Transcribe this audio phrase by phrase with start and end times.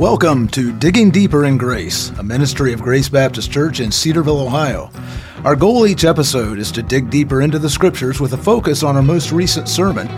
[0.00, 4.90] Welcome to Digging Deeper in Grace, a ministry of Grace Baptist Church in Cedarville, Ohio.
[5.44, 8.96] Our goal each episode is to dig deeper into the scriptures with a focus on
[8.96, 10.08] our most recent sermon.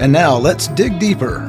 [0.00, 1.40] And now let's dig deeper.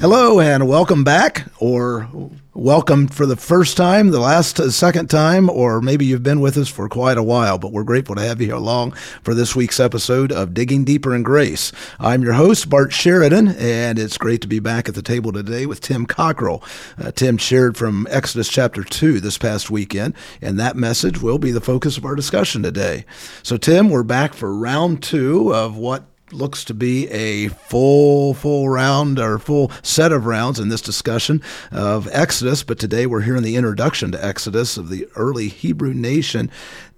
[0.00, 2.08] Hello and welcome back, or
[2.54, 6.56] welcome for the first time, the last, uh, second time, or maybe you've been with
[6.56, 8.92] us for quite a while, but we're grateful to have you along
[9.22, 11.70] for this week's episode of Digging Deeper in Grace.
[11.98, 15.66] I'm your host, Bart Sheridan, and it's great to be back at the table today
[15.66, 16.64] with Tim Cockrell.
[16.98, 21.52] Uh, Tim shared from Exodus chapter 2 this past weekend, and that message will be
[21.52, 23.04] the focus of our discussion today.
[23.42, 28.68] So, Tim, we're back for round two of what looks to be a full full
[28.68, 33.42] round or full set of rounds in this discussion of Exodus but today we're hearing
[33.42, 36.50] the introduction to Exodus of the early Hebrew nation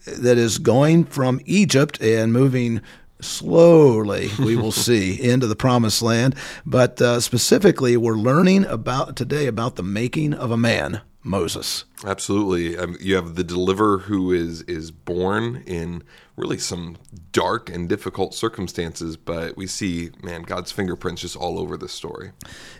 [0.06, 2.80] that is going from Egypt and moving
[3.20, 6.34] slowly we will see into the promised land.
[6.66, 12.76] But uh, specifically we're learning about today about the making of a man Moses absolutely
[12.76, 16.02] um, you have the deliverer who is is born in
[16.36, 16.96] really some
[17.30, 22.32] dark and difficult circumstances, but we see, man, God's fingerprints just all over this story.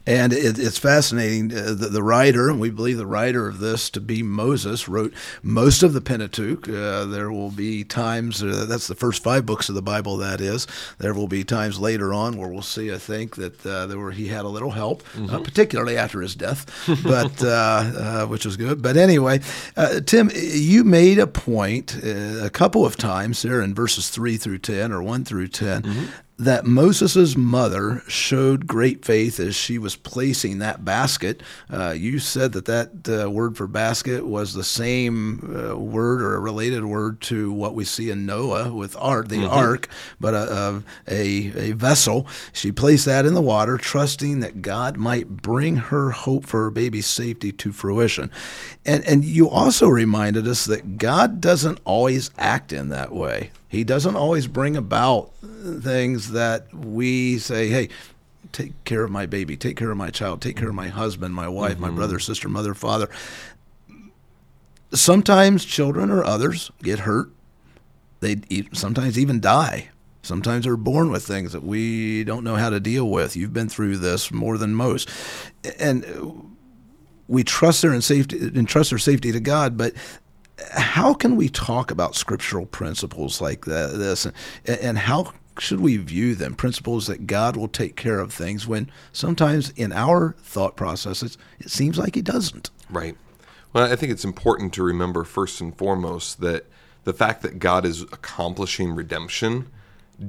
[0.07, 1.53] And it, it's fascinating.
[1.53, 5.13] Uh, the, the, writer, and we believe the writer of this to be Moses, wrote
[5.43, 6.69] most of the Pentateuch.
[6.69, 10.41] Uh, there will be times, uh, that's the first five books of the Bible, that
[10.41, 10.67] is.
[10.99, 14.13] There will be times later on where we'll see, I think, that uh, there were,
[14.13, 15.43] he had a little help, uh, mm-hmm.
[15.43, 16.67] particularly after his death,
[17.05, 18.81] but uh, which was good.
[18.83, 19.12] But anyway,
[20.07, 24.93] Tim, you made a point a couple of times there in verses 3 through 10
[24.93, 26.05] or 1 through 10 mm-hmm
[26.39, 31.43] that Moses' mother showed great faith as she was placing that basket.
[31.71, 36.35] Uh, you said that that uh, word for basket was the same uh, word or
[36.35, 39.53] a related word to what we see in Noah with ark, the mm-hmm.
[39.53, 39.89] ark,
[40.19, 42.27] but a, a, a vessel.
[42.53, 46.71] She placed that in the water, trusting that God might bring her hope for her
[46.71, 48.31] baby's safety to fruition.
[48.85, 53.51] And and you also reminded us that God doesn't always act in that way.
[53.73, 57.89] He doesn't always bring about things that we say, hey,
[58.53, 61.35] take care of my baby, take care of my child, take care of my husband,
[61.35, 61.81] my wife, mm-hmm.
[61.81, 63.09] my brother, sister, mother, father.
[64.93, 67.31] Sometimes children or others get hurt.
[68.21, 68.43] They
[68.75, 69.89] sometimes even die.
[70.21, 73.37] Sometimes they're born with things that we don't know how to deal with.
[73.37, 75.09] You've been through this more than most.
[75.79, 76.53] And
[77.27, 79.95] we trust their safety and trust their safety to God, but
[80.71, 84.35] how can we talk about scriptural principles like this, and,
[84.67, 86.55] and how should we view them?
[86.55, 91.71] Principles that God will take care of things when sometimes in our thought processes it
[91.71, 92.71] seems like He doesn't.
[92.91, 93.17] Right.
[93.73, 96.67] Well, I think it's important to remember first and foremost that
[97.05, 99.69] the fact that God is accomplishing redemption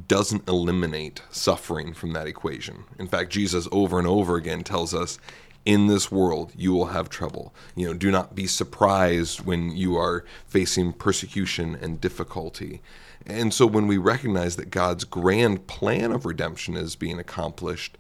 [0.08, 2.86] doesn't eliminate suffering from that equation.
[2.98, 5.20] In fact, Jesus over and over again tells us
[5.66, 7.54] in this world you will have trouble.
[7.76, 12.82] You know, do not be surprised when you are facing persecution and difficulty.
[13.26, 17.98] And so when we recognize that God's grand plan of redemption is being accomplished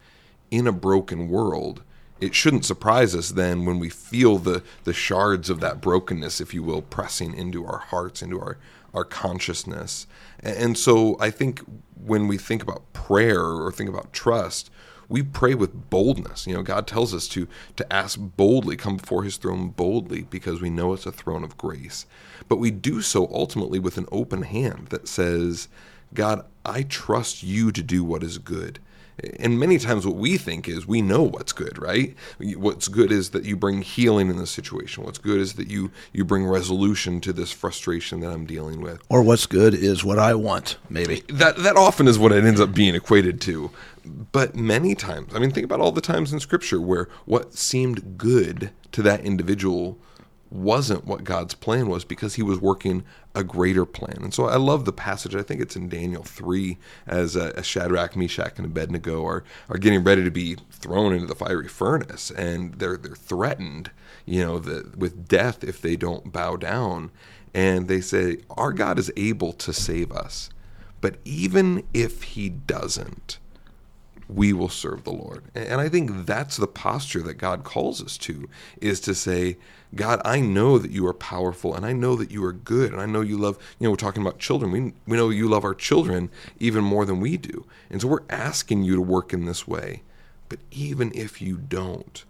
[0.51, 1.83] in a broken world,
[2.19, 6.53] it shouldn't surprise us then when we feel the the shards of that brokenness, if
[6.53, 8.57] you will, pressing into our hearts, into our
[8.93, 10.05] our consciousness.
[10.41, 11.61] And so I think
[11.95, 14.69] when we think about prayer or think about trust,
[15.13, 16.47] we pray with boldness.
[16.47, 20.59] You know, God tells us to to ask boldly, come before his throne boldly because
[20.59, 22.07] we know it's a throne of grace.
[22.47, 25.67] But we do so ultimately with an open hand that says,
[26.15, 28.79] God, I trust you to do what is good.
[29.39, 32.15] And many times, what we think is we know what's good, right?
[32.39, 35.03] What's good is that you bring healing in the situation.
[35.03, 39.01] What's good is that you you bring resolution to this frustration that I'm dealing with.
[39.09, 41.23] Or what's good is what I want, maybe.
[41.29, 43.71] That that often is what it ends up being equated to.
[44.05, 48.17] But many times, I mean, think about all the times in Scripture where what seemed
[48.17, 49.97] good to that individual
[50.53, 53.03] wasn't what God's plan was because he was working
[53.33, 54.19] a greater plan.
[54.21, 55.35] And so I love the passage.
[55.35, 56.77] I think it's in Daniel 3
[57.07, 61.33] as, uh, Shadrach, Meshach, and Abednego are, are getting ready to be thrown into the
[61.33, 63.89] fiery furnace and they're, they're threatened,
[64.25, 67.09] you know, the, with death if they don't bow down.
[67.55, 70.49] And they say, Our God is able to save us.
[71.01, 73.39] But even if he doesn't,
[74.33, 75.43] we will serve the Lord.
[75.53, 78.49] And I think that's the posture that God calls us to
[78.81, 79.57] is to say,
[79.95, 83.01] God, I know that you are powerful and I know that you are good and
[83.01, 84.71] I know you love, you know, we're talking about children.
[84.71, 87.65] We, we know you love our children even more than we do.
[87.89, 90.01] And so we're asking you to work in this way.
[90.49, 92.23] But even if you don't,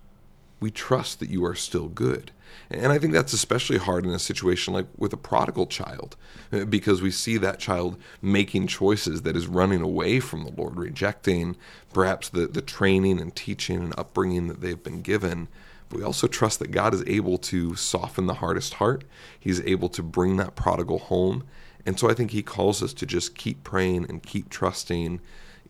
[0.64, 2.32] we trust that you are still good.
[2.72, 6.16] And I think that's especially hard in a situation like with a prodigal child,
[6.54, 10.78] uh, because we see that child making choices that is running away from the Lord,
[10.78, 11.58] rejecting
[11.92, 15.50] perhaps the, the training and teaching and upbringing that they've been given.
[15.90, 19.04] But we also trust that God is able to soften the hardest heart.
[19.38, 21.44] He's able to bring that prodigal home.
[21.86, 25.20] And so I think he calls us to just keep praying and keep trusting,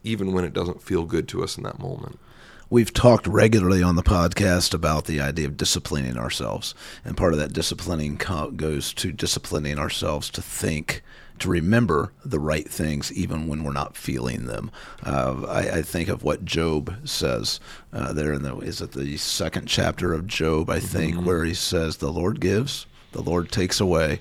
[0.04, 2.20] even when it doesn't feel good to us in that moment.
[2.74, 6.74] We've talked regularly on the podcast about the idea of disciplining ourselves.
[7.06, 8.16] And part of that disciplining
[8.56, 11.04] goes to disciplining ourselves to think
[11.38, 14.72] to remember the right things even when we're not feeling them.
[15.04, 17.60] Uh, I, I, think of what Job says
[17.94, 21.26] uh, there in the is it the second chapter of Job I think mm-hmm.
[21.26, 24.20] where he says the Lord gives, the Lord takes away.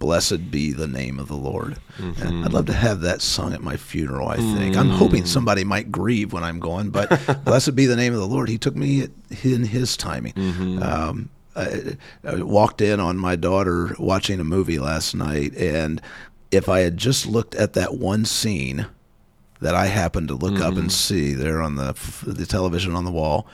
[0.00, 1.76] Blessed be the name of the Lord.
[1.98, 2.44] Mm-hmm.
[2.44, 4.28] I'd love to have that sung at my funeral.
[4.28, 4.80] I think mm-hmm.
[4.80, 7.10] I'm hoping somebody might grieve when I'm gone, but
[7.44, 8.48] blessed be the name of the Lord.
[8.48, 9.08] He took me
[9.44, 10.32] in His timing.
[10.32, 10.82] Mm-hmm.
[10.82, 16.00] Um, I, I, walked in on my daughter watching a movie last night, and
[16.50, 18.86] if I had just looked at that one scene
[19.60, 20.88] that I happened to look up and mm-hmm.
[20.88, 21.94] see there on the
[22.26, 23.46] the television on the wall,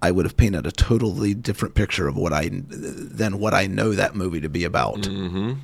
[0.00, 3.92] I would have painted a totally different picture of what I than what I know
[3.92, 5.02] that movie to be about.
[5.02, 5.54] Mm-hmm.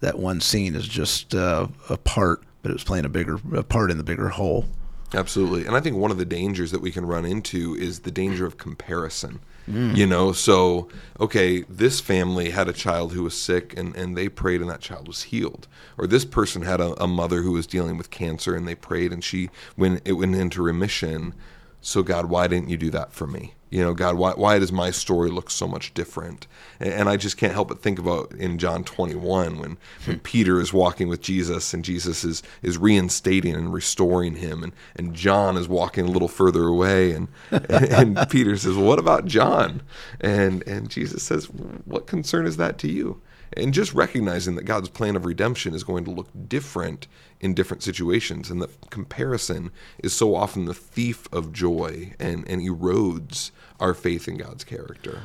[0.00, 3.62] That one scene is just uh, a part, but it was playing a bigger a
[3.62, 4.66] part in the bigger whole.
[5.12, 8.10] Absolutely, and I think one of the dangers that we can run into is the
[8.10, 9.40] danger of comparison.
[9.70, 9.96] Mm.
[9.96, 10.88] You know, so
[11.18, 14.80] okay, this family had a child who was sick and, and they prayed and that
[14.80, 15.66] child was healed.
[15.96, 19.12] Or this person had a, a mother who was dealing with cancer and they prayed
[19.12, 21.34] and she when it went into remission.
[21.84, 23.54] So God, why didn't you do that for me?
[23.74, 26.46] you know, God, why, why does my story look so much different?
[26.78, 30.22] And, and I just can't help but think about in John 21 when, when hmm.
[30.22, 35.12] Peter is walking with Jesus and Jesus is, is reinstating and restoring him, and, and
[35.12, 39.24] John is walking a little further away, and, and, and Peter says, well, What about
[39.24, 39.82] John?
[40.20, 43.22] And, and Jesus says, What concern is that to you?
[43.56, 47.06] and just recognizing that God's plan of redemption is going to look different
[47.44, 49.70] in different situations, and the comparison
[50.02, 55.24] is so often the thief of joy and, and erodes our faith in God's character.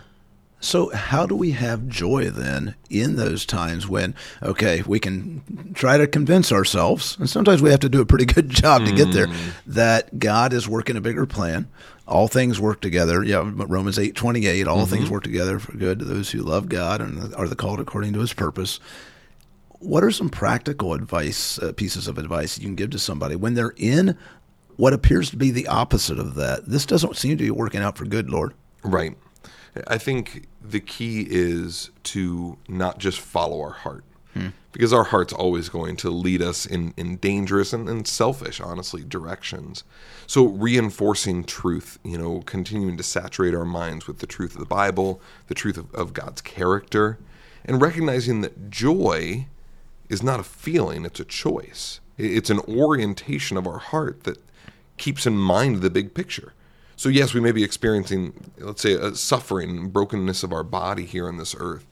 [0.60, 4.13] So, how do we have joy then in those times when,
[4.44, 8.25] okay, we can try to convince ourselves, and sometimes we have to do a pretty
[8.25, 9.51] good job to get there, mm.
[9.68, 11.69] that God is working a bigger plan.
[12.06, 13.24] All things work together.
[13.24, 14.68] Yeah, but Romans eight twenty eight.
[14.68, 14.94] All mm-hmm.
[14.94, 18.12] things work together for good to those who love God and are the called according
[18.13, 18.81] to His purpose.
[19.80, 23.54] What are some practical advice, uh, pieces of advice you can give to somebody when
[23.54, 24.18] they're in
[24.80, 26.66] what appears to be the opposite of that?
[26.66, 28.54] This doesn't seem to be working out for good, Lord.
[28.81, 29.18] Right.
[29.88, 34.06] I think the key is to not just follow our heart.
[34.34, 34.48] Hmm.
[34.72, 39.04] Because our heart's always going to lead us in, in dangerous and, and selfish, honestly,
[39.04, 39.84] directions.
[40.28, 44.68] So, reinforcing truth, you know, continuing to saturate our minds with the truth of the
[44.68, 47.18] Bible, the truth of, of God's character,
[47.66, 49.48] and recognizing that joy
[50.09, 52.00] is not a feeling, it's a choice.
[52.17, 54.44] It's an orientation of our heart that
[54.97, 56.53] keeps in mind the big picture.
[56.97, 61.29] So, yes, we may be experiencing, let's say, a suffering, brokenness of our body here
[61.29, 61.88] on this earth,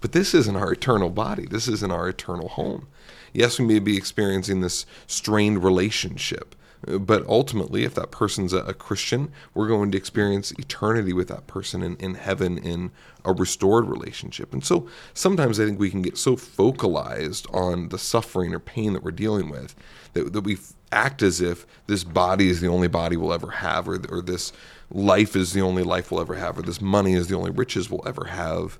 [0.00, 1.46] but this isn't our eternal body.
[1.46, 2.88] This isn't our eternal home.
[3.32, 8.74] Yes, we may be experiencing this strained relationship, but ultimately, if that person's a, a
[8.74, 12.92] Christian, we're going to experience eternity with that person in, in heaven in
[13.24, 14.52] a restored relationship.
[14.52, 18.92] And so sometimes I think we can get so focalized on the suffering or pain
[18.92, 19.74] that we're dealing with
[20.12, 20.58] that, that we
[20.92, 24.52] act as if this body is the only body we'll ever have, or, or this
[24.90, 27.90] life is the only life we'll ever have, or this money is the only riches
[27.90, 28.78] we'll ever have.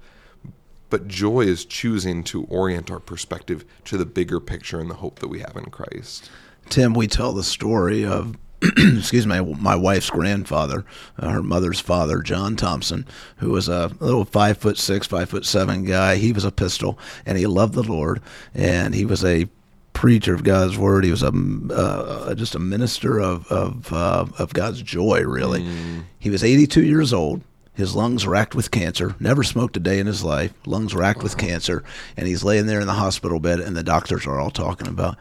[0.91, 5.19] But joy is choosing to orient our perspective to the bigger picture and the hope
[5.19, 6.31] that we have in Christ.
[6.69, 10.85] Tim, we tell the story of excuse me, my wife's grandfather,
[11.19, 13.07] uh, her mother's father, John Thompson,
[13.37, 16.17] who was a little five foot six, five foot seven guy.
[16.17, 18.21] He was a pistol, and he loved the Lord,
[18.55, 19.49] and he was a
[19.93, 21.05] preacher of God's word.
[21.05, 21.33] He was a
[21.71, 25.23] uh, just a minister of of, uh, of God's joy.
[25.23, 26.05] Really, mm.
[26.19, 27.43] he was 82 years old.
[27.75, 29.15] His lungs racked with cancer.
[29.21, 30.53] Never smoked a day in his life.
[30.67, 31.25] Lungs racked wow.
[31.25, 31.85] with cancer,
[32.17, 35.17] and he's laying there in the hospital bed, and the doctors are all talking about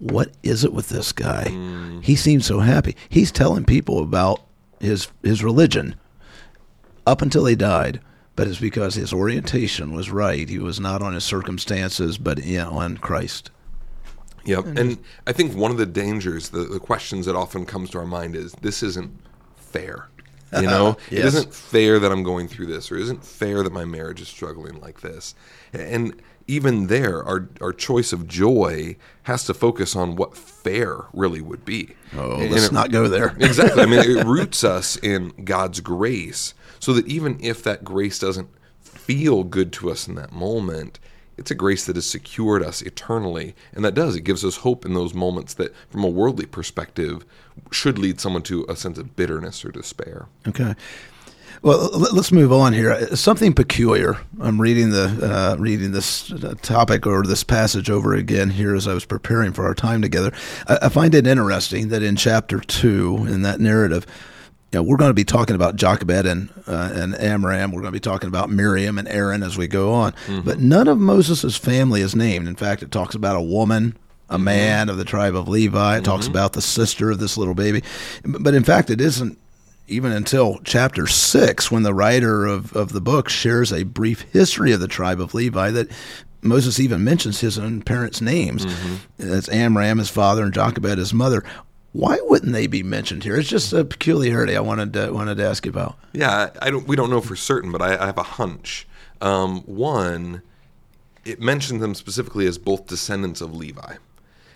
[0.00, 1.44] what is it with this guy?
[1.48, 2.02] Mm.
[2.02, 2.96] He seems so happy.
[3.08, 4.42] He's telling people about
[4.80, 5.94] his his religion
[7.06, 8.00] up until he died
[8.40, 10.48] but it's because his orientation was right.
[10.48, 13.50] He was not on his circumstances, but you know, on Christ.
[14.46, 14.64] Yep.
[14.64, 17.98] And, and I think one of the dangers, the, the questions that often comes to
[17.98, 19.12] our mind is this isn't
[19.56, 20.08] fair.
[20.54, 21.12] You know, yes.
[21.20, 24.22] it isn't fair that I'm going through this, or it isn't fair that my marriage
[24.22, 25.34] is struggling like this.
[25.74, 31.40] And even there, our our choice of joy has to focus on what fair really
[31.40, 31.94] would be.
[32.16, 33.36] Oh, and let's it, not go there.
[33.38, 33.82] exactly.
[33.82, 38.48] I mean, it roots us in God's grace, so that even if that grace doesn't
[38.80, 40.98] feel good to us in that moment,
[41.36, 43.54] it's a grace that has secured us eternally.
[43.72, 47.24] And that does, it gives us hope in those moments that, from a worldly perspective,
[47.70, 50.26] should lead someone to a sense of bitterness or despair.
[50.46, 50.74] Okay.
[51.62, 53.14] Well, let's move on here.
[53.14, 54.18] Something peculiar.
[54.40, 58.88] I'm reading the uh, reading this uh, topic or this passage over again here as
[58.88, 60.32] I was preparing for our time together.
[60.66, 64.06] I, I find it interesting that in chapter two, in that narrative,
[64.72, 67.72] you know, we're going to be talking about Jochebed and uh, and Amram.
[67.72, 70.12] We're going to be talking about Miriam and Aaron as we go on.
[70.12, 70.40] Mm-hmm.
[70.40, 72.48] But none of Moses' family is named.
[72.48, 73.98] In fact, it talks about a woman,
[74.30, 74.44] a mm-hmm.
[74.44, 75.76] man of the tribe of Levi.
[75.76, 76.04] It mm-hmm.
[76.04, 77.82] talks about the sister of this little baby.
[78.24, 79.36] But in fact, it isn't
[79.90, 84.72] even until chapter six when the writer of, of the book shares a brief history
[84.72, 85.90] of the tribe of Levi that
[86.42, 88.64] Moses even mentions his own parents' names.
[88.64, 91.44] mm It's Amram, his father, and Jochebed, his mother.
[91.92, 93.36] Why wouldn't they be mentioned here?
[93.36, 95.98] It's just a peculiarity I wanted to, wanted to ask you about.
[96.12, 96.86] Yeah, I don't.
[96.86, 98.86] We don't know for certain, but I, I have a hunch.
[99.20, 100.42] Um, one,
[101.24, 103.96] it mentions them specifically as both descendants of Levi.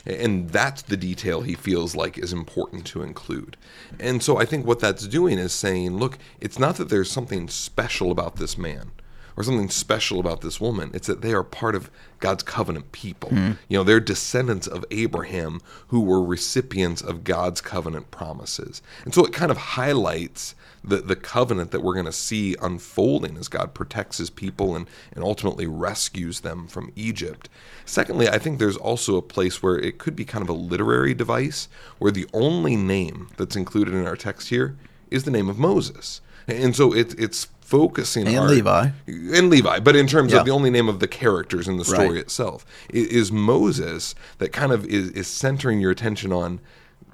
[0.06, 3.56] And that's the detail he feels like is important to include.
[3.98, 7.48] And so I think what that's doing is saying, look, it's not that there's something
[7.48, 8.90] special about this man
[9.36, 10.90] or something special about this woman.
[10.94, 13.30] It's that they are part of God's covenant people.
[13.30, 13.58] Mm.
[13.68, 18.82] You know, they're descendants of Abraham who were recipients of God's covenant promises.
[19.04, 20.54] And so it kind of highlights
[20.84, 24.86] the, the covenant that we're going to see unfolding as God protects his people and,
[25.14, 27.48] and ultimately rescues them from Egypt.
[27.84, 31.14] Secondly, I think there's also a place where it could be kind of a literary
[31.14, 34.76] device where the only name that's included in our text here
[35.10, 36.20] is the name of Moses.
[36.46, 40.40] And so it, it's focusing and our, Levi and Levi, but in terms yeah.
[40.40, 42.18] of the only name of the characters in the story right.
[42.18, 46.60] itself is Moses that kind of is, is centering your attention on.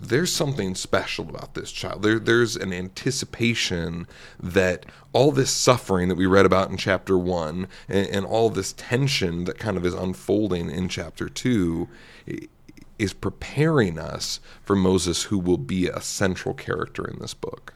[0.03, 2.03] There's something special about this child.
[2.03, 4.07] There, there's an anticipation
[4.43, 8.73] that all this suffering that we read about in chapter one, and, and all this
[8.73, 11.89] tension that kind of is unfolding in chapter two,
[12.99, 17.75] is preparing us for Moses, who will be a central character in this book.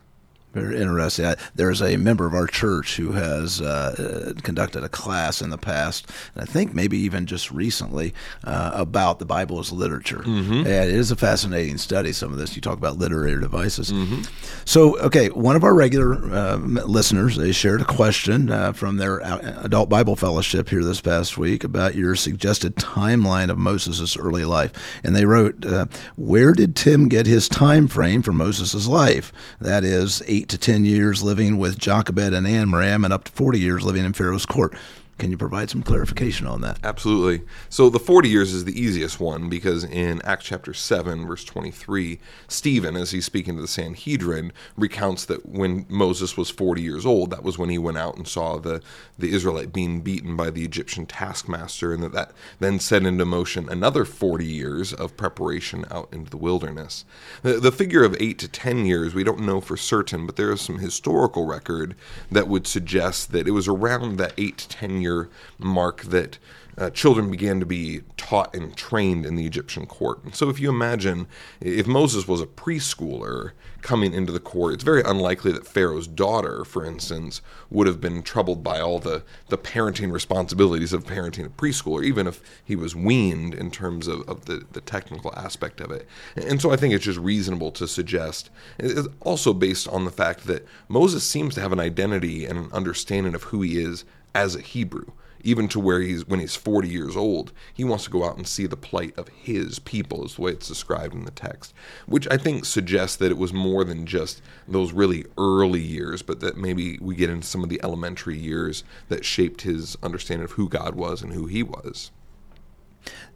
[0.54, 1.26] Very interesting.
[1.26, 5.58] I, there's a member of our church who has uh, conducted a class in the
[5.58, 10.18] past, and I think maybe even just recently, uh, about the Bible as literature.
[10.18, 10.52] Mm-hmm.
[10.52, 12.54] And it is a fascinating study, some of this.
[12.54, 13.92] You talk about literary devices.
[13.92, 14.22] Mm-hmm.
[14.64, 19.18] So, okay, one of our regular uh, listeners, they shared a question uh, from their
[19.64, 24.72] adult Bible fellowship here this past week about your suggested timeline of Moses' early life.
[25.02, 29.32] And they wrote, uh, Where did Tim get his time frame for Moses' life?
[29.60, 33.32] That is, eight eight to 10 years living with Jochebed and Amram and up to
[33.32, 34.74] 40 years living in Pharaoh's court.
[35.18, 36.78] Can you provide some clarification on that?
[36.82, 37.46] Absolutely.
[37.68, 42.18] So the 40 years is the easiest one because in Acts chapter 7, verse 23,
[42.48, 47.30] Stephen, as he's speaking to the Sanhedrin, recounts that when Moses was 40 years old,
[47.30, 48.82] that was when he went out and saw the,
[49.16, 53.68] the Israelite being beaten by the Egyptian taskmaster, and that, that then set into motion
[53.68, 57.04] another 40 years of preparation out into the wilderness.
[57.42, 60.50] The, the figure of 8 to 10 years, we don't know for certain, but there
[60.50, 61.94] is some historical record
[62.32, 66.38] that would suggest that it was around that 8 to 10 year mark that
[66.76, 70.22] uh, children began to be taught and trained in the Egyptian court.
[70.24, 71.26] And so, if you imagine
[71.60, 76.64] if Moses was a preschooler coming into the court, it's very unlikely that Pharaoh's daughter,
[76.64, 81.50] for instance, would have been troubled by all the, the parenting responsibilities of parenting a
[81.50, 85.90] preschooler, even if he was weaned in terms of, of the, the technical aspect of
[85.90, 86.08] it.
[86.34, 90.46] And so, I think it's just reasonable to suggest, it's also based on the fact
[90.46, 94.54] that Moses seems to have an identity and an understanding of who he is as
[94.54, 95.06] a Hebrew,
[95.44, 98.48] even to where he's when he's 40 years old, he wants to go out and
[98.48, 101.74] see the plight of his people, is the way it's described in the text,
[102.06, 106.40] which I think suggests that it was more than just those really early years, but
[106.40, 110.52] that maybe we get into some of the elementary years that shaped his understanding of
[110.52, 112.10] who God was and who he was.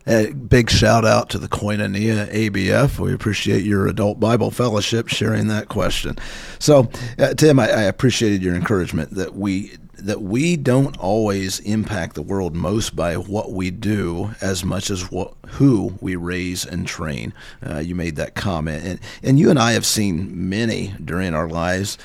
[0.06, 2.98] A big shout out to the Koinonia ABF.
[2.98, 6.16] We appreciate your adult Bible fellowship sharing that question.
[6.58, 12.14] So, uh, Tim, I, I appreciated your encouragement that we that we don't always impact
[12.14, 16.86] the world most by what we do as much as what who we raise and
[16.86, 17.32] train.
[17.66, 21.48] Uh, you made that comment, and and you and I have seen many during our
[21.48, 21.98] lives.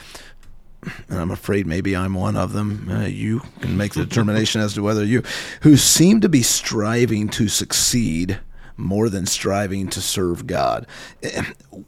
[1.07, 2.89] And I'm afraid maybe I'm one of them.
[2.89, 5.23] Uh, you can make the determination as to whether you,
[5.61, 8.39] who seem to be striving to succeed
[8.75, 10.85] more than striving to serve God.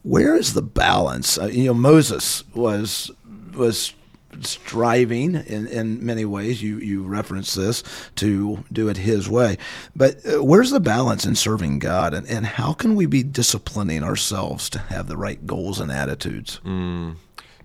[0.04, 1.38] Where is the balance?
[1.38, 3.12] Uh, you know, Moses was
[3.54, 3.94] was
[4.42, 6.62] striving in, in many ways.
[6.62, 7.84] You you reference this
[8.18, 9.58] to do it His way,
[9.96, 14.04] but uh, where's the balance in serving God, and, and how can we be disciplining
[14.04, 16.60] ourselves to have the right goals and attitudes?
[16.66, 17.16] Mm.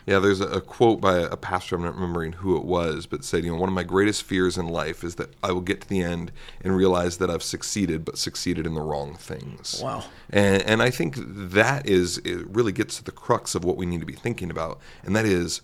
[0.06, 1.76] Yeah, there's a, a quote by a pastor.
[1.76, 4.58] I'm not remembering who it was, but said, "You know, one of my greatest fears
[4.58, 8.04] in life is that I will get to the end and realize that I've succeeded,
[8.04, 10.04] but succeeded in the wrong things." Wow.
[10.30, 13.86] And, and I think that is it really gets to the crux of what we
[13.86, 15.60] need to be thinking about, and that is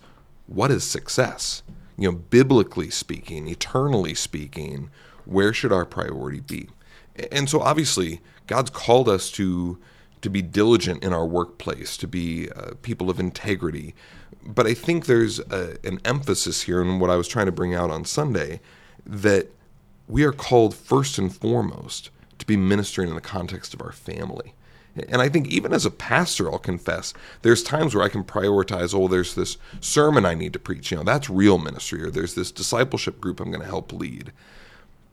[0.47, 1.63] what is success?
[1.97, 4.91] You know, biblically speaking, eternally speaking,
[5.25, 6.69] where should our priority be?
[7.33, 9.79] And so obviously, God's called us to
[10.23, 13.95] to be diligent in our workplace, to be uh, people of integrity.
[14.45, 17.75] But I think there's a, an emphasis here in what I was trying to bring
[17.75, 18.61] out on Sunday
[19.05, 19.53] that
[20.09, 24.55] we are called first and foremost to be ministering in the context of our family.
[25.09, 27.13] And I think even as a pastor, I'll confess,
[27.43, 30.91] there's times where I can prioritize, oh, there's this sermon I need to preach.
[30.91, 34.33] You know, that's real ministry, or there's this discipleship group I'm going to help lead.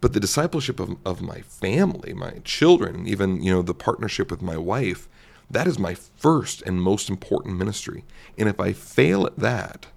[0.02, 4.42] But the discipleship of, of my family, my children, even, you know, the partnership with
[4.42, 5.08] my wife,
[5.50, 8.04] that is my first and most important ministry.
[8.38, 9.88] And if I fail at that,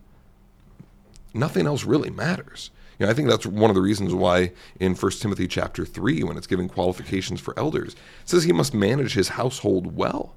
[1.32, 2.70] nothing else really matters.
[2.98, 6.22] You know, I think that's one of the reasons why in 1 Timothy chapter 3,
[6.22, 10.34] when it's giving qualifications for elders, it says he must manage his household well.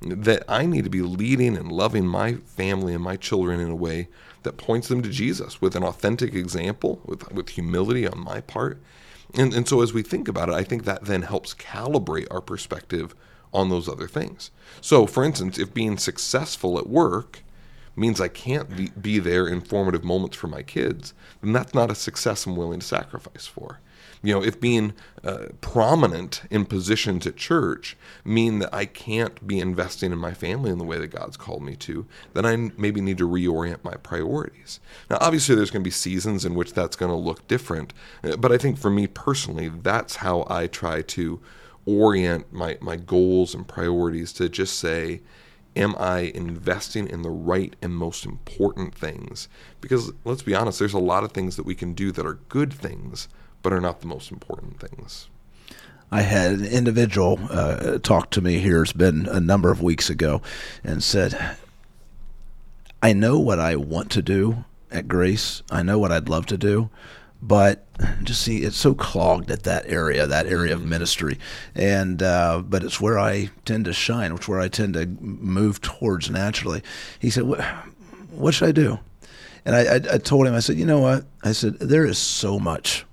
[0.00, 3.76] That I need to be leading and loving my family and my children in a
[3.76, 4.08] way
[4.42, 8.82] that points them to Jesus with an authentic example, with, with humility on my part.
[9.34, 12.40] And, and so as we think about it, I think that then helps calibrate our
[12.40, 13.14] perspective
[13.52, 14.50] on those other things.
[14.80, 17.42] So, for instance, if being successful at work
[17.96, 21.90] means I can't be, be there in formative moments for my kids, then that's not
[21.90, 23.80] a success I'm willing to sacrifice for.
[24.22, 24.92] You know, if being
[25.24, 30.70] uh, prominent in positions at church mean that I can't be investing in my family
[30.70, 33.94] in the way that God's called me to, then I maybe need to reorient my
[33.94, 34.78] priorities.
[35.10, 38.36] Now, obviously, there's going to be seasons in which that's going to look different, uh,
[38.36, 41.40] but I think for me personally, that's how I try to
[41.84, 45.20] orient my, my goals and priorities to just say,
[45.76, 49.48] am I investing in the right and most important things?
[49.80, 52.38] Because let's be honest, there's a lot of things that we can do that are
[52.48, 53.28] good things,
[53.62, 55.28] but are not the most important things.
[56.10, 60.10] I had an individual uh, talk to me here, it's been a number of weeks
[60.10, 60.42] ago,
[60.84, 61.56] and said,
[63.02, 65.62] I know what I want to do at Grace.
[65.70, 66.90] I know what I'd love to do,
[67.42, 67.84] but
[68.22, 70.90] just see it's so clogged at that area that area of mm-hmm.
[70.90, 71.38] ministry
[71.74, 75.80] and uh, but it's where i tend to shine it's where i tend to move
[75.80, 76.82] towards naturally
[77.18, 77.60] he said what,
[78.30, 78.98] what should i do
[79.64, 82.16] and I, I, I told him i said you know what i said there is
[82.16, 83.04] so much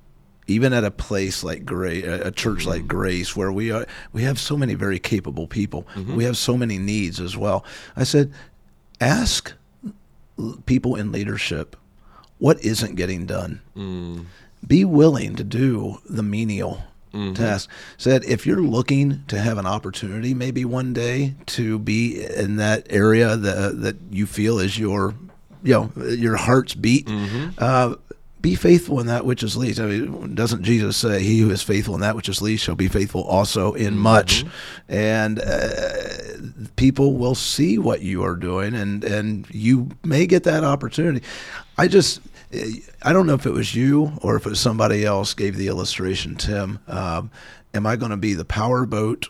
[0.45, 2.69] even at a place like Grace, a church mm-hmm.
[2.69, 5.85] like Grace, where we are, we have so many very capable people.
[5.93, 6.15] Mm-hmm.
[6.15, 7.63] We have so many needs as well.
[7.95, 8.33] I said,
[8.99, 9.53] ask
[10.65, 11.75] people in leadership
[12.39, 13.62] what isn't getting done.
[13.78, 14.25] Mm.
[14.65, 16.82] Be willing to do the menial
[17.13, 17.34] mm-hmm.
[17.34, 17.69] task.
[17.97, 22.88] Said if you're looking to have an opportunity, maybe one day to be in that
[22.89, 25.13] area that that you feel is your,
[25.63, 27.08] you know, your heart's beat.
[27.08, 27.49] Mm-hmm.
[27.58, 27.95] Uh,
[28.41, 29.82] be faithful in that which is least.
[29.82, 32.75] I mean, doesn't Jesus say, "He who is faithful in that which is least shall
[32.75, 34.04] be faithful also in mm-hmm.
[34.04, 34.45] much"?
[34.88, 40.63] And uh, people will see what you are doing, and and you may get that
[40.63, 41.25] opportunity.
[41.78, 45.33] I just, I don't know if it was you or if it was somebody else
[45.33, 46.35] gave the illustration.
[46.35, 47.29] Tim, um,
[47.73, 49.29] am I going to be the power boat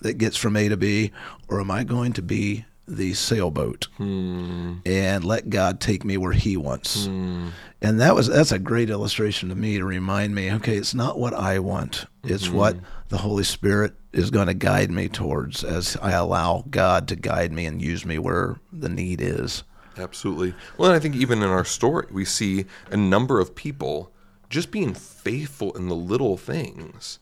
[0.00, 1.12] that gets from A to B,
[1.48, 4.74] or am I going to be the sailboat hmm.
[4.84, 7.06] and let God take me where He wants.
[7.06, 7.48] Hmm.
[7.80, 11.18] And that was that's a great illustration to me to remind me, okay, it's not
[11.18, 12.56] what I want; it's mm-hmm.
[12.56, 12.76] what
[13.08, 17.52] the Holy Spirit is going to guide me towards as I allow God to guide
[17.52, 19.62] me and use me where the need is.
[19.98, 20.54] Absolutely.
[20.76, 24.12] Well, and I think even in our story, we see a number of people
[24.48, 27.18] just being faithful in the little things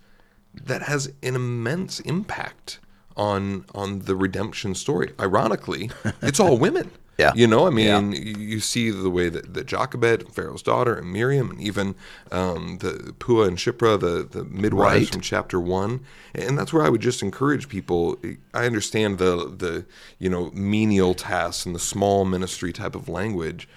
[0.55, 2.81] that has an immense impact
[3.17, 5.13] on on the redemption story.
[5.21, 5.91] Ironically,
[6.23, 6.91] it's all women.
[7.19, 7.33] Yeah.
[7.35, 8.19] You know, I mean, yeah.
[8.21, 11.97] you see the way that, that Jochebed, Pharaoh's daughter, and Miriam, and even
[12.31, 15.13] um, the Puah and Shiphrah, the, the midwives right.
[15.13, 16.05] from chapter one.
[16.33, 18.17] And that's where I would just encourage people.
[18.55, 19.85] I understand the, the,
[20.21, 23.69] you know, menial tasks and the small ministry type of language,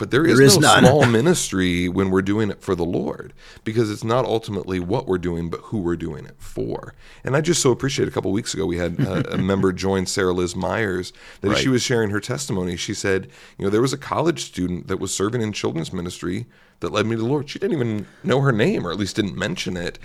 [0.00, 0.84] but there is, there is no none.
[0.84, 3.34] small ministry when we're doing it for the Lord
[3.64, 6.94] because it's not ultimately what we're doing, but who we're doing it for.
[7.22, 10.06] And I just so appreciate a couple weeks ago we had a, a member join
[10.06, 11.58] Sarah Liz Myers that right.
[11.58, 12.76] she was sharing her testimony.
[12.76, 16.46] She said, you know, there was a college student that was serving in children's ministry
[16.80, 17.50] that led me to the Lord.
[17.50, 19.98] She didn't even know her name, or at least didn't mention it.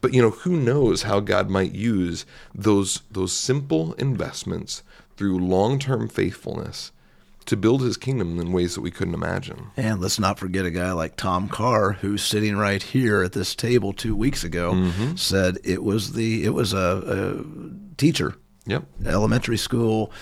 [0.00, 4.82] But you know, who knows how God might use those those simple investments
[5.18, 6.92] through long term faithfulness
[7.46, 9.70] to build his kingdom in ways that we couldn't imagine.
[9.76, 13.54] And let's not forget a guy like Tom Carr, who's sitting right here at this
[13.54, 15.16] table two weeks ago, mm-hmm.
[15.16, 18.34] said it was the it was a, a teacher,
[18.66, 20.12] yep, elementary school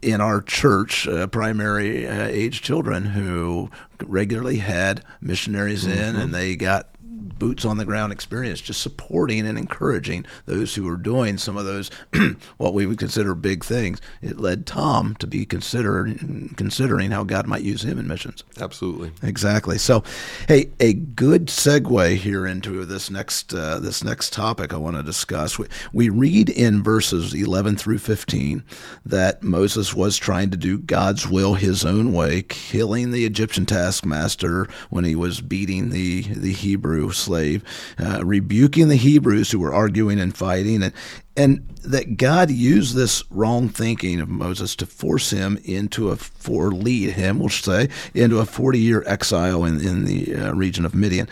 [0.00, 3.70] in our church, uh, primary uh, age children who
[4.04, 5.98] regularly had missionaries mm-hmm.
[5.98, 6.88] in, and they got
[7.28, 11.64] boots on the ground experience, just supporting and encouraging those who are doing some of
[11.64, 11.90] those
[12.56, 14.00] what we would consider big things.
[14.22, 16.18] It led Tom to be considered
[16.56, 18.44] considering how God might use him in missions.
[18.60, 19.78] Absolutely, exactly.
[19.78, 20.02] So,
[20.46, 25.02] hey, a good segue here into this next uh, this next topic I want to
[25.02, 25.58] discuss.
[25.58, 28.64] We, we read in verses eleven through fifteen
[29.04, 34.68] that Moses was trying to do God's will his own way, killing the Egyptian taskmaster
[34.90, 37.62] when he was beating the the Hebrew slave,
[37.98, 40.92] uh, rebuking the Hebrews who were arguing and fighting, and
[41.36, 46.72] and that God used this wrong thinking of Moses to force him into a for
[46.72, 50.94] lead him, we'll say, into a forty year exile in in the uh, region of
[50.94, 51.28] Midian.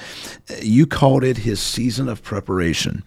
[0.62, 3.03] You called it his season of preparation.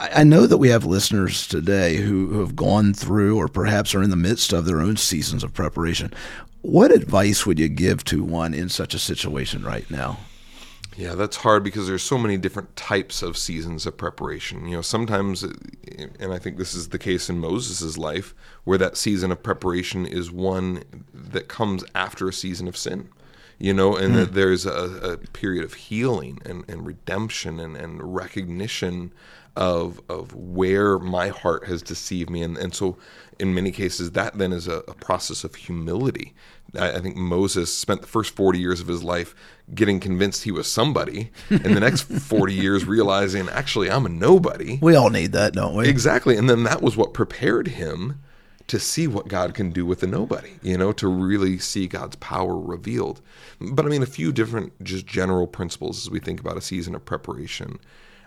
[0.00, 4.02] I know that we have listeners today who, who have gone through or perhaps are
[4.02, 6.14] in the midst of their own seasons of preparation.
[6.62, 10.18] What advice would you give to one in such a situation right now?
[11.00, 14.66] Yeah, that's hard because there's so many different types of seasons of preparation.
[14.66, 15.50] You know, sometimes, uh,
[16.18, 18.34] and I think this is the case in Moses' life,
[18.64, 20.84] where that season of preparation is one
[21.14, 23.08] that comes after a season of sin.
[23.62, 24.16] You know, and mm.
[24.16, 24.70] that there's a,
[25.12, 29.12] a, period of healing and, and redemption and, and recognition
[29.56, 32.96] of of where my heart has deceived me, and and so
[33.38, 36.34] in many cases that then is a, a process of humility.
[36.74, 39.34] I, I, think Moses spent the first forty years of his life
[39.74, 44.78] getting convinced he was somebody, and the next forty years realizing actually I'm a nobody.
[44.80, 45.88] We all need that, don't we?
[45.88, 48.20] Exactly, and then that was what prepared him
[48.70, 52.14] to see what God can do with a nobody, you know, to really see God's
[52.16, 53.20] power revealed.
[53.60, 56.94] But I mean, a few different just general principles as we think about a season
[56.94, 57.80] of preparation.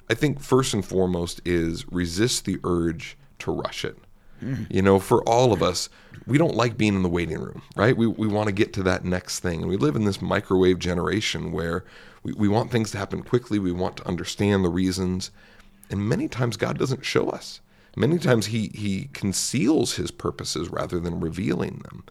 [0.10, 3.98] I think first and foremost is resist the urge to rush it.
[4.44, 4.68] Mm.
[4.70, 5.88] You know, for all of us,
[6.28, 7.96] we don't like being in the waiting room, right?
[7.96, 9.62] We, we want to get to that next thing.
[9.62, 11.86] And we live in this microwave generation where
[12.24, 13.60] we, we want things to happen quickly.
[13.60, 15.32] We want to understand the reasons.
[15.90, 17.62] And many times God doesn't show us.
[17.96, 22.04] Many times he, he conceals his purposes rather than revealing them.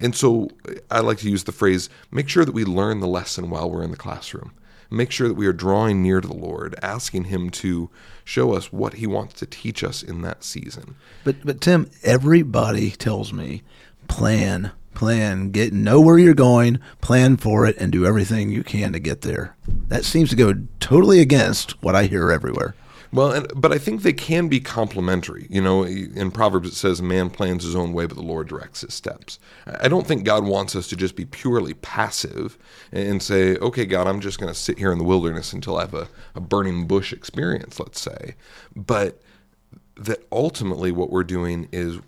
[0.00, 0.48] And so
[0.90, 3.82] I like to use the phrase make sure that we learn the lesson while we're
[3.82, 4.52] in the classroom
[4.92, 7.90] make sure that we are drawing near to the Lord, asking Him to
[8.24, 10.94] show us what He wants to teach us in that season.
[11.24, 13.62] But but Tim, everybody tells me
[14.06, 18.92] plan, plan, get know where you're going, plan for it, and do everything you can
[18.92, 19.56] to get there.
[19.88, 22.74] That seems to go totally against what I hear everywhere.
[23.12, 25.46] Well, and, but I think they can be complementary.
[25.50, 28.80] You know, in Proverbs it says, "Man plans his own way, but the Lord directs
[28.80, 32.56] his steps." I don't think God wants us to just be purely passive
[32.90, 35.82] and say, "Okay, God, I'm just going to sit here in the wilderness until I
[35.82, 38.34] have a, a burning bush experience." Let's say,
[38.74, 39.20] but
[39.96, 41.98] that ultimately what we're doing is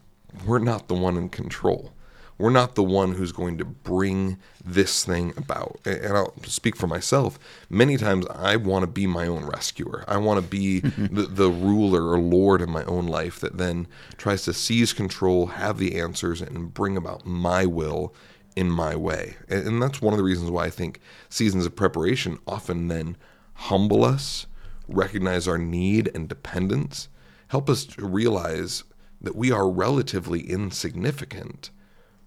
[0.47, 1.93] we're not the one in control
[2.39, 5.79] we're not the one who's going to bring this thing about.
[5.85, 7.39] And I'll speak for myself.
[7.71, 10.05] Many times I want to be my own rescuer.
[10.09, 13.87] I want to be the, the ruler or lord in my own life that then
[14.17, 18.15] tries to seize control, have the answers, and bring about my will
[18.57, 19.37] in my way.
[19.49, 23.17] And that's one of the reasons why I think seasons of preparation often then
[23.55, 24.47] humble us,
[24.89, 27.09] recognize our need and dependence,
[27.49, 28.85] help us to realize
[29.21, 31.71] that we are relatively insignificant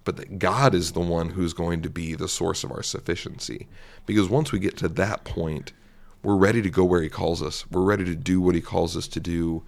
[0.08, 3.68] but that God is the one who's going to be the source of our sufficiency.
[4.06, 5.74] Because once we get to that point,
[6.24, 7.70] we're ready to go where He calls us.
[7.70, 9.64] We're ready to do what He calls us to do.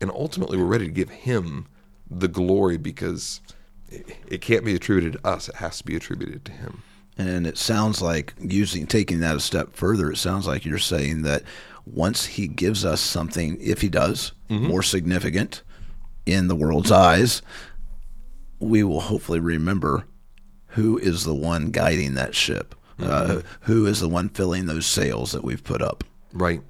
[0.00, 1.66] And ultimately, we're ready to give Him
[2.10, 3.42] the glory because
[3.90, 6.82] it can't be attributed to us, it has to be attributed to Him.
[7.18, 11.24] And it sounds like using taking that a step further, it sounds like you're saying
[11.24, 11.42] that
[11.84, 14.66] once he gives us something, if he does, mm-hmm.
[14.66, 15.62] more significant
[16.24, 17.42] in the world's eyes,
[18.58, 20.04] we will hopefully remember
[20.68, 23.38] who is the one guiding that ship, uh, mm-hmm.
[23.38, 26.04] uh, who is the one filling those sails that we've put up.
[26.32, 26.62] Right.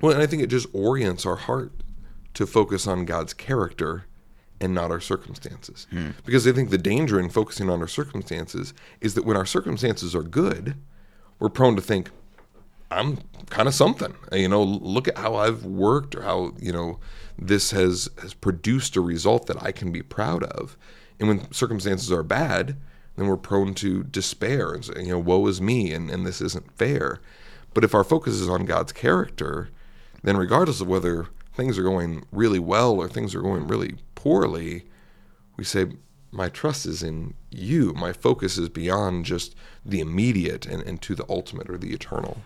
[0.00, 1.72] Well, and I think it just orients our heart
[2.34, 4.06] to focus on God's character
[4.60, 5.86] and not our circumstances.
[5.90, 6.10] Hmm.
[6.24, 10.14] Because I think the danger in focusing on our circumstances is that when our circumstances
[10.14, 10.76] are good,
[11.38, 12.10] we're prone to think,
[12.90, 13.18] I'm
[13.50, 14.14] kind of something.
[14.32, 16.98] You know, look at how I've worked or how, you know,
[17.38, 20.76] this has has produced a result that I can be proud of.
[21.18, 22.76] And when circumstances are bad,
[23.16, 26.40] then we're prone to despair and say, you know, woe is me and, and this
[26.40, 27.20] isn't fair.
[27.72, 29.68] But if our focus is on God's character,
[30.22, 34.84] then regardless of whether things are going really well or things are going really poorly,
[35.56, 35.86] we say,
[36.32, 37.92] My trust is in you.
[37.92, 42.42] My focus is beyond just the immediate and, and to the ultimate or the eternal.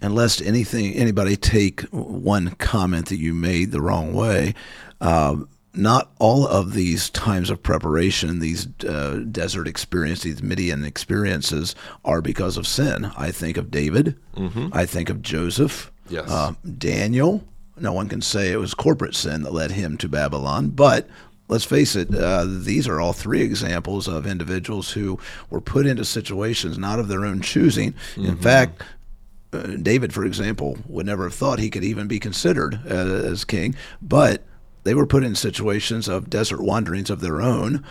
[0.00, 4.54] And lest anything anybody take one comment that you made the wrong way,
[5.00, 5.36] uh,
[5.74, 12.20] not all of these times of preparation, these uh, desert experiences, these Midian experiences, are
[12.20, 13.10] because of sin.
[13.16, 14.16] I think of David.
[14.36, 14.68] Mm-hmm.
[14.72, 15.90] I think of Joseph.
[16.08, 16.30] Yes.
[16.30, 17.42] Uh, Daniel,
[17.78, 21.08] no one can say it was corporate sin that led him to Babylon, but
[21.48, 25.18] let's face it, uh, these are all three examples of individuals who
[25.50, 27.92] were put into situations not of their own choosing.
[27.92, 28.26] Mm-hmm.
[28.26, 28.82] In fact,
[29.52, 33.44] uh, David, for example, would never have thought he could even be considered uh, as
[33.44, 34.42] king, but
[34.84, 37.84] they were put in situations of desert wanderings of their own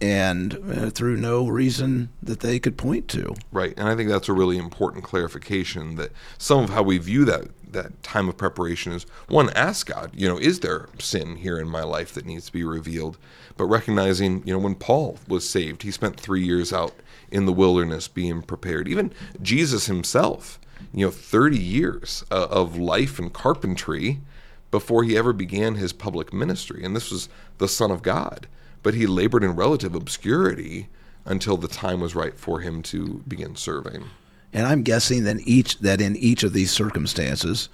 [0.00, 3.34] and uh, through no reason that they could point to.
[3.50, 7.24] Right, and I think that's a really important clarification that some of how we view
[7.26, 11.58] that that time of preparation is one ask God, you know, is there sin here
[11.58, 13.18] in my life that needs to be revealed?
[13.56, 16.94] But recognizing, you know, when Paul was saved, he spent 3 years out
[17.30, 18.88] in the wilderness being prepared.
[18.88, 20.58] Even Jesus himself,
[20.94, 24.20] you know, 30 years uh, of life and carpentry
[24.76, 26.84] before he ever began his public ministry.
[26.84, 28.46] And this was the son of God,
[28.82, 30.90] but he labored in relative obscurity
[31.24, 34.04] until the time was right for him to begin serving.
[34.52, 37.70] And I'm guessing that each that in each of these circumstances,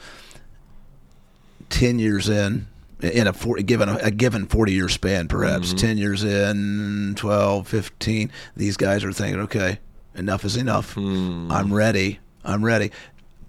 [1.70, 2.68] ten years in,
[3.00, 5.76] in a 40, given a, a given 40 year span, perhaps Mm-hmm.
[5.78, 9.80] 10 years in, 12, 15, these guys are thinking, okay,
[10.14, 10.94] enough is enough.
[10.94, 11.50] Hmm.
[11.50, 12.20] I'm ready.
[12.44, 12.92] I'm ready.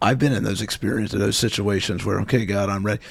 [0.01, 3.01] I've been in those experiences, those situations where, okay, God, I'm ready.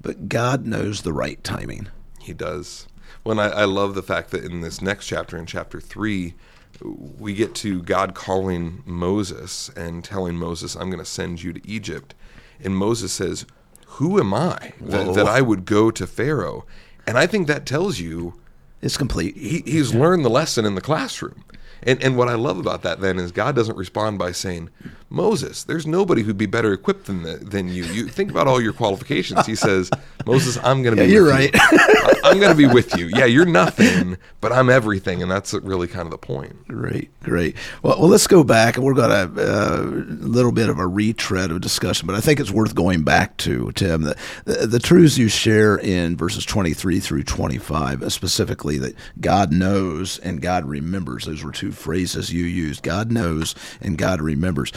[0.00, 1.88] But God knows the right timing.
[2.20, 2.86] He does.
[3.22, 6.34] When I, I love the fact that in this next chapter, in chapter three,
[6.82, 11.68] we get to God calling Moses and telling Moses, I'm going to send you to
[11.68, 12.14] Egypt.
[12.60, 13.46] And Moses says,
[13.86, 16.64] Who am I that, that I would go to Pharaoh?
[17.06, 18.34] And I think that tells you
[18.82, 19.36] It's complete.
[19.36, 21.44] he, he's learned the lesson in the classroom.
[21.84, 24.70] And, and what I love about that then is God doesn't respond by saying,
[25.10, 27.84] Moses, there's nobody who'd be better equipped than the, than you.
[27.84, 29.46] You think about all your qualifications.
[29.46, 29.90] He says,
[30.26, 31.12] Moses, I'm going to Yeah, be.
[31.14, 31.54] you're right.
[31.72, 32.17] You.
[32.28, 33.06] I'm going to be with you.
[33.06, 36.68] Yeah, you're nothing, but I'm everything, and that's really kind of the point.
[36.68, 37.56] Great, great.
[37.82, 40.86] Well, well let's go back, and we're going to uh, a little bit of a
[40.86, 44.02] retread of discussion, but I think it's worth going back to Tim.
[44.02, 48.78] The, the, the truths you share in verses twenty three through twenty five, uh, specifically
[48.78, 51.24] that God knows and God remembers.
[51.24, 52.82] Those were two phrases you used.
[52.82, 54.72] God knows and God remembers.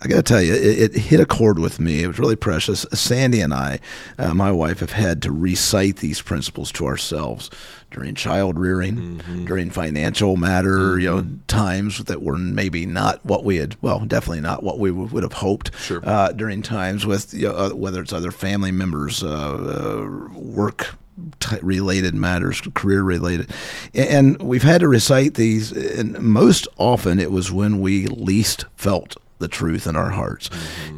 [0.00, 2.04] I got to tell you, it, it hit a chord with me.
[2.04, 2.86] It was really precious.
[2.92, 3.80] Sandy and I,
[4.16, 7.50] uh, my wife, have had to recite these principles to ourselves
[7.90, 13.56] during child rearing, during financial matter, you know, times that were maybe not what we
[13.56, 15.74] had, well, definitely not what we would would have hoped.
[15.80, 16.00] Sure.
[16.04, 20.94] Uh, during times with, you know, uh, whether it's other family members, uh, uh, work
[21.40, 23.50] t- related matters, career related.
[23.94, 29.16] And we've had to recite these, and most often it was when we least felt
[29.38, 30.50] the truth in our hearts.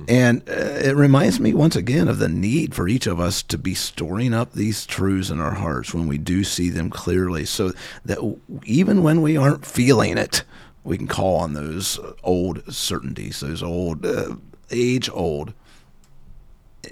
[0.09, 3.59] And uh, it reminds me once again of the need for each of us to
[3.59, 7.73] be storing up these truths in our hearts when we do see them clearly, so
[8.05, 10.43] that w- even when we aren't feeling it,
[10.85, 14.37] we can call on those old certainties, those old, uh,
[14.71, 15.53] age old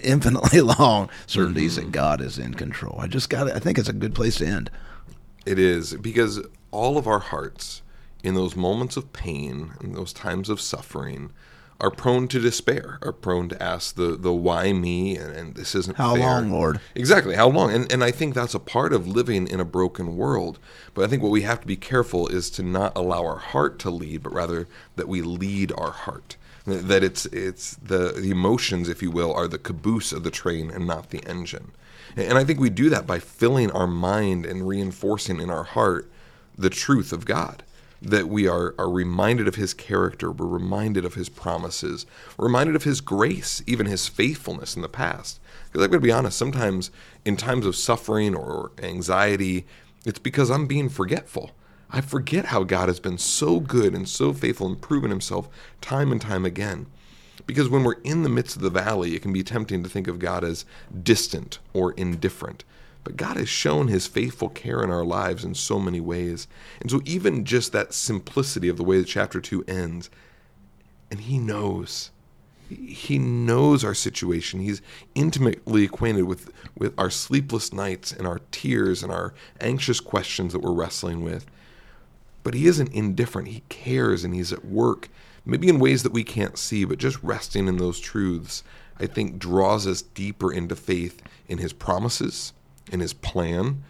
[0.02, 2.98] infinitely long certainties that God is in control.
[3.00, 4.70] I just got I think it's a good place to end.
[5.46, 7.82] It is because all of our hearts,
[8.22, 11.30] in those moments of pain, in those times of suffering,
[11.80, 15.74] are prone to despair, are prone to ask the, the why me and, and this
[15.76, 16.24] isn't How fair.
[16.24, 16.80] long, Lord?
[16.96, 17.72] Exactly, how long?
[17.72, 20.58] And and I think that's a part of living in a broken world.
[20.94, 23.78] But I think what we have to be careful is to not allow our heart
[23.80, 26.36] to lead, but rather that we lead our heart.
[26.66, 30.70] That it's it's the, the emotions, if you will, are the caboose of the train
[30.70, 31.70] and not the engine.
[32.16, 36.10] And I think we do that by filling our mind and reinforcing in our heart
[36.56, 37.62] the truth of God.
[38.00, 42.06] That we are, are reminded of his character, we're reminded of his promises,
[42.36, 45.40] we're reminded of his grace, even his faithfulness in the past.
[45.66, 46.92] Because I'm going to be honest, sometimes
[47.24, 49.66] in times of suffering or anxiety,
[50.04, 51.50] it's because I'm being forgetful.
[51.90, 55.48] I forget how God has been so good and so faithful and proven himself
[55.80, 56.86] time and time again.
[57.46, 60.06] Because when we're in the midst of the valley, it can be tempting to think
[60.06, 60.64] of God as
[61.02, 62.62] distant or indifferent.
[63.04, 66.46] But God has shown his faithful care in our lives in so many ways.
[66.80, 70.10] And so, even just that simplicity of the way that chapter 2 ends,
[71.10, 72.10] and he knows.
[72.68, 74.60] He knows our situation.
[74.60, 74.82] He's
[75.14, 80.60] intimately acquainted with, with our sleepless nights and our tears and our anxious questions that
[80.60, 81.46] we're wrestling with.
[82.42, 83.48] But he isn't indifferent.
[83.48, 85.08] He cares and he's at work,
[85.46, 88.62] maybe in ways that we can't see, but just resting in those truths,
[89.00, 92.52] I think, draws us deeper into faith in his promises,
[92.88, 93.82] in his plan,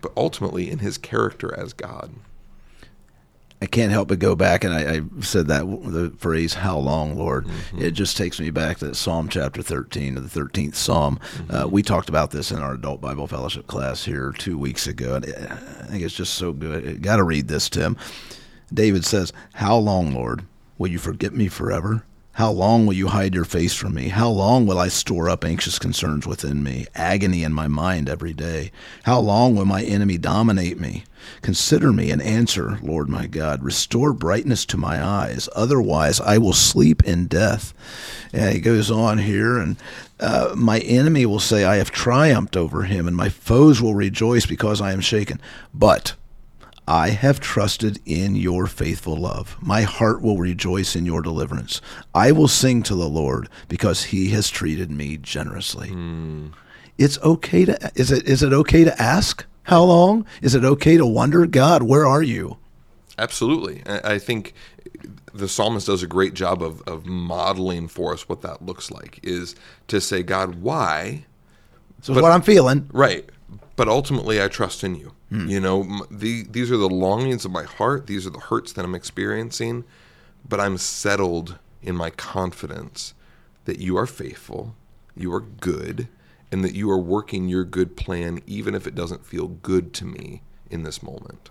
[0.00, 2.12] but ultimately in his character as God.
[3.60, 7.16] I can't help but go back, and I, I said that the phrase "How long,
[7.16, 7.82] Lord?" Mm-hmm.
[7.82, 11.20] It just takes me back to Psalm chapter thirteen, the thirteenth Psalm.
[11.36, 11.54] Mm-hmm.
[11.54, 15.14] Uh, we talked about this in our adult Bible fellowship class here two weeks ago,
[15.14, 17.02] and I think it's just so good.
[17.02, 17.96] Got to read this, Tim.
[18.74, 20.42] David says, "How long, Lord,
[20.76, 22.04] will you forget me forever?
[22.36, 24.08] How long will you hide your face from me?
[24.08, 28.32] How long will I store up anxious concerns within me, agony in my mind every
[28.32, 28.72] day?
[29.02, 31.04] How long will my enemy dominate me?
[31.42, 33.62] Consider me and answer, Lord my God.
[33.62, 35.46] Restore brightness to my eyes.
[35.54, 37.74] Otherwise, I will sleep in death.
[38.32, 39.76] And he goes on here, and
[40.18, 44.46] uh, my enemy will say, I have triumphed over him, and my foes will rejoice
[44.46, 45.38] because I am shaken.
[45.74, 46.14] But
[46.92, 49.56] I have trusted in your faithful love.
[49.62, 51.80] My heart will rejoice in your deliverance.
[52.14, 55.88] I will sing to the Lord because he has treated me generously.
[55.88, 56.52] Mm.
[56.98, 60.26] It's okay to is it is it okay to ask how long?
[60.42, 62.58] Is it okay to wonder, God, where are you?
[63.16, 63.82] Absolutely.
[63.86, 64.52] I think
[65.32, 69.18] the psalmist does a great job of, of modeling for us what that looks like
[69.22, 69.56] is
[69.88, 71.24] to say, God, why?
[72.02, 72.90] So what I'm feeling.
[72.92, 73.30] Right.
[73.74, 75.12] But ultimately, I trust in you.
[75.30, 75.48] Hmm.
[75.48, 78.06] You know, the, these are the longings of my heart.
[78.06, 79.84] These are the hurts that I'm experiencing.
[80.46, 83.14] But I'm settled in my confidence
[83.64, 84.74] that you are faithful,
[85.16, 86.08] you are good,
[86.50, 90.04] and that you are working your good plan, even if it doesn't feel good to
[90.04, 91.50] me in this moment.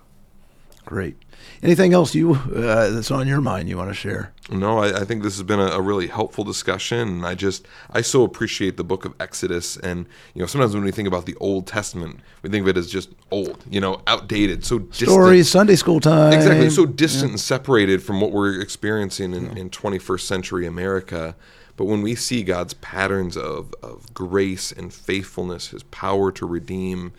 [0.92, 1.16] Great.
[1.64, 4.34] Anything else you uh, that's on your mind you want to share?
[4.50, 7.66] No, I, I think this has been a, a, really helpful discussion, and I just
[7.90, 9.78] I so appreciate the Book of Exodus.
[9.78, 12.78] And you know, sometimes when we think about the Old Testament, we think of it
[12.78, 15.12] as just old, you know, outdated, so distant.
[15.12, 17.34] stories, Sunday school time, exactly, so distant yeah.
[17.36, 19.62] and separated from what we're experiencing in, yeah.
[19.62, 21.38] in 21st century America.
[21.78, 27.14] But when we see God's patterns of, of grace and faithfulness, His power to redeem,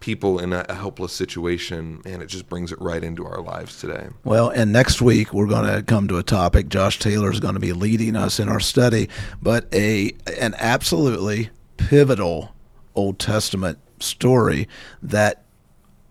[0.00, 4.08] people in a, helpless situation, and it just brings it right into our lives today.
[4.24, 6.68] Well, and next week we're going to come to a topic.
[6.68, 9.08] Josh Taylor is going to be leading us in our study,
[9.40, 12.54] but a an absolutely pivotal
[12.94, 14.68] Old Testament story
[15.02, 15.44] that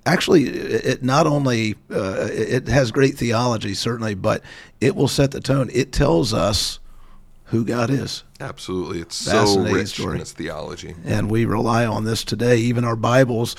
[0.05, 4.41] actually it not only uh, it has great theology certainly, but
[4.81, 5.69] it will set the tone.
[5.73, 6.79] It tells us
[7.45, 8.23] who God is.
[8.39, 8.99] Absolutely.
[8.99, 10.15] It's so rich story.
[10.15, 10.95] in its theology.
[11.05, 12.57] And we rely on this today.
[12.57, 13.55] Even our Bibles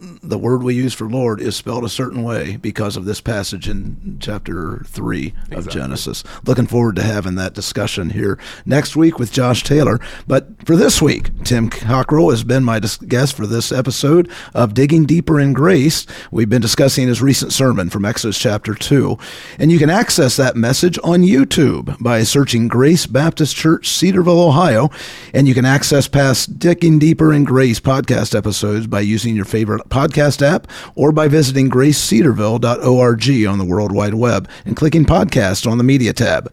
[0.00, 3.68] the word we use for Lord is spelled a certain way because of this passage
[3.68, 5.56] in chapter 3 exactly.
[5.56, 6.24] of Genesis.
[6.44, 10.00] Looking forward to having that discussion here next week with Josh Taylor.
[10.26, 15.04] But for this week, Tim Cockrell has been my guest for this episode of Digging
[15.06, 16.06] Deeper in Grace.
[16.30, 19.16] We've been discussing his recent sermon from Exodus chapter 2.
[19.58, 24.90] And you can access that message on YouTube by searching Grace Baptist Church, Cedarville, Ohio.
[25.32, 29.83] And you can access past Digging Deeper in Grace podcast episodes by using your favorite
[29.88, 35.78] podcast app or by visiting gracecedarville.org on the World Wide Web and clicking podcast on
[35.78, 36.52] the media tab.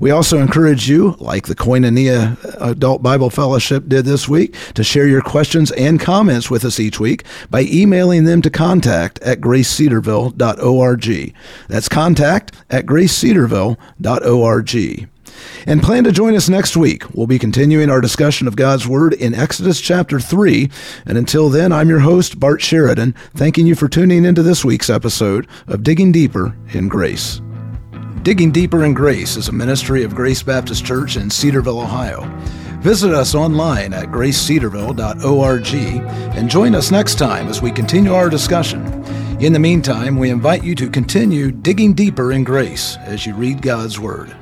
[0.00, 5.06] We also encourage you, like the Koinonia Adult Bible Fellowship did this week, to share
[5.06, 11.34] your questions and comments with us each week by emailing them to contact at gracecedarville.org.
[11.68, 15.11] That's contact at gracecedarville.org.
[15.66, 17.08] And plan to join us next week.
[17.14, 20.70] We'll be continuing our discussion of God's Word in Exodus chapter 3.
[21.06, 24.90] And until then, I'm your host, Bart Sheridan, thanking you for tuning into this week's
[24.90, 27.40] episode of Digging Deeper in Grace.
[28.22, 32.22] Digging Deeper in Grace is a ministry of Grace Baptist Church in Cedarville, Ohio.
[32.82, 35.74] Visit us online at gracecedarville.org
[36.36, 38.84] and join us next time as we continue our discussion.
[39.40, 43.60] In the meantime, we invite you to continue digging deeper in grace as you read
[43.62, 44.36] God's Word.